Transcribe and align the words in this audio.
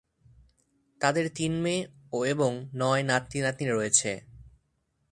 তাদের 1.01 1.29
তিন 1.35 1.53
মেয়ে 1.61 1.87
এবং 2.25 2.69
নয় 2.75 3.03
নাতি-নাতনী 3.03 3.65
রয়েছে। 3.69 4.11